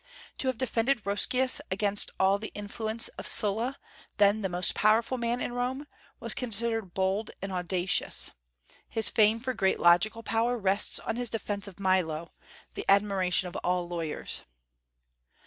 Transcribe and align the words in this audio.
To 0.39 0.47
have 0.47 0.57
defended 0.57 1.05
Roscius 1.05 1.61
against 1.69 2.09
all 2.19 2.39
the 2.39 2.51
influence 2.55 3.09
of 3.19 3.27
Sulla, 3.27 3.77
then 4.17 4.41
the 4.41 4.49
most 4.49 4.73
powerful 4.73 5.15
man 5.15 5.39
in 5.39 5.53
Rome, 5.53 5.85
was 6.19 6.33
considered 6.33 6.95
bold 6.95 7.29
and 7.39 7.51
audacious. 7.51 8.31
His 8.89 9.11
fame 9.11 9.39
for 9.39 9.53
great 9.53 9.79
logical 9.79 10.23
power 10.23 10.57
rests 10.57 10.97
on 10.97 11.17
his 11.17 11.29
defence 11.29 11.67
of 11.67 11.79
Milo, 11.79 12.33
the 12.73 12.83
admiration 12.89 13.47
of 13.47 13.55
all 13.57 13.87
lawyers. 13.87 14.41